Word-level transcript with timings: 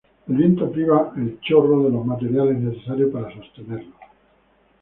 El 0.27 0.35
viento 0.35 0.71
priva 0.71 1.13
el 1.15 1.39
chorro 1.41 1.83
de 1.83 1.91
los 1.91 2.03
materiales 2.03 2.57
necesarios 2.57 3.11
para 3.13 3.31
sostenerlo. 3.35 3.93